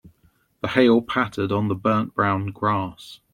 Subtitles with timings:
[0.61, 3.19] The hail pattered on the burnt brown grass.